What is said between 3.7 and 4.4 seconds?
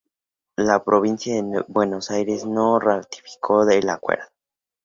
acuerdo.